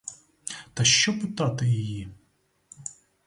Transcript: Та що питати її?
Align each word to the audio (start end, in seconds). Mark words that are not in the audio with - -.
Та 0.73 0.83
що 0.83 1.19
питати 1.19 1.65
її? 1.67 2.09